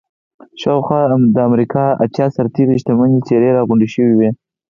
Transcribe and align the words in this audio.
شاوخوا 0.61 1.01
د 1.35 1.37
امريکا 1.49 1.85
اتيا 2.03 2.25
سترې 2.35 2.75
شتمنې 2.81 3.19
څېرې 3.27 3.49
را 3.55 3.61
غونډې 3.67 3.87
شوې 3.93 4.13
وې. 4.15 4.29